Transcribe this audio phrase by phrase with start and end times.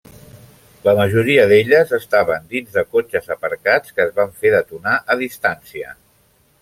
[0.87, 5.95] La majoria d'elles estaven dins de cotxes aparcats que es van fer detonar a distància.